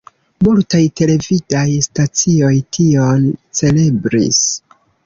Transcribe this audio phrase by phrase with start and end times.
[0.45, 4.43] Multaj televidaj stacioj tion celebris.